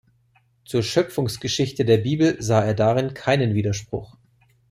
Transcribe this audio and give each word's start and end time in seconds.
Zur 0.65 0.81
Schöpfungsgeschichte 0.81 1.85
der 1.85 1.97
Bibel 1.97 2.41
sah 2.41 2.63
er 2.63 2.73
darin 2.73 3.13
keinen 3.13 3.53
Widerspruch. 3.53 4.17